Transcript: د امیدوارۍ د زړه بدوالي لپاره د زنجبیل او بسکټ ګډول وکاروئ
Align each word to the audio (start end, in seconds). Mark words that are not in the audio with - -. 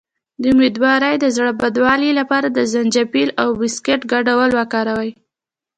د 0.41 0.43
امیدوارۍ 0.53 1.15
د 1.19 1.25
زړه 1.35 1.51
بدوالي 1.61 2.11
لپاره 2.19 2.47
د 2.51 2.59
زنجبیل 2.73 3.29
او 3.41 3.49
بسکټ 3.59 4.01
ګډول 4.13 4.49
وکاروئ 4.59 5.11